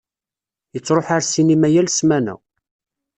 [0.73, 2.35] Yettṛuḥu ar ssinima yal ssmana.